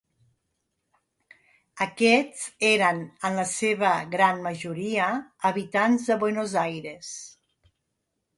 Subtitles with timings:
[1.85, 5.11] Aquests eren, en la seva gran majoria,
[5.51, 7.13] habitants de Buenos Aires.